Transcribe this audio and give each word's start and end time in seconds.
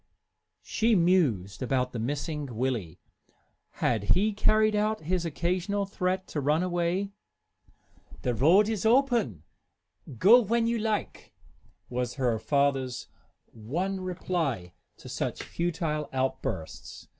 She 0.63 0.95
mused 0.95 1.61
about 1.61 1.91
the 1.91 1.99
missing 1.99 2.47
Willie. 2.55 2.99
Had 3.73 4.15
he 4.15 4.33
carried 4.33 4.75
out 4.75 5.01
his 5.01 5.27
occasional 5.27 5.85
threat 5.85 6.25
to 6.29 6.41
run 6.41 6.63
away? 6.63 7.11
"The 8.23 8.33
road 8.33 8.67
is 8.67 8.83
open, 8.83 9.43
go 10.17 10.41
when 10.41 10.65
you 10.65 10.79
like," 10.79 11.33
was 11.87 12.15
her 12.15 12.39
father's 12.39 13.09
one 13.51 14.01
reply 14.03 14.73
to 14.97 15.07
such 15.07 15.43
futile 15.43 16.09
outbursts. 16.11 17.07